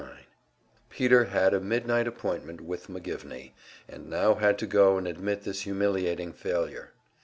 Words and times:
Section 0.01 0.15
39 0.15 0.27
Peter 0.89 1.23
had 1.25 1.53
a 1.53 1.59
midnight 1.59 2.07
appointment 2.07 2.59
with 2.61 2.87
McGivney, 2.87 3.51
and 3.87 4.09
now 4.09 4.33
had 4.33 4.57
to 4.57 4.65
go 4.65 4.97
and 4.97 5.07
admit 5.07 5.43
this 5.43 5.61
humiliating 5.61 6.33
failure. 6.33 6.93